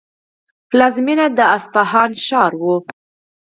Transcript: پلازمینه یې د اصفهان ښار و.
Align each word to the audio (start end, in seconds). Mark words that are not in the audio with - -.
پلازمینه 0.69 1.25
یې 1.29 1.35
د 1.37 1.39
اصفهان 1.55 2.11
ښار 2.25 2.53
و. 2.61 2.63